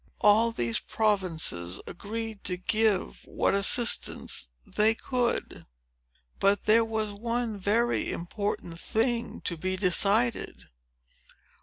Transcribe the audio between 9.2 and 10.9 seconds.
to be decided.